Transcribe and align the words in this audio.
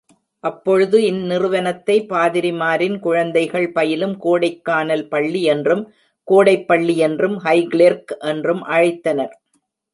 அப்பொழுது 0.43 0.99
இந்நிறுவனத்தைப் 1.01 2.07
பாதிரிமாரின் 2.09 2.99
குழந்தைகள் 2.99 3.71
பயிலும் 3.71 4.17
கோடைக் 4.17 4.65
கானல் 4.65 5.07
பள்ளி 5.07 5.43
என்றும், 5.43 5.83
கோடைப்பள்ளி 6.27 6.95
என்றும், 6.97 7.39
ஹைகிளெர்க், 7.39 8.17
என்றும் 8.19 8.65
அழைத்தனர். 8.65 9.33